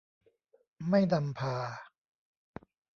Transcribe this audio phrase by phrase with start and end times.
[0.89, 1.57] ไม่นำพา